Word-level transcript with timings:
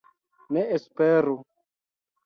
Ne 0.57 0.63
esperu. 0.79 1.37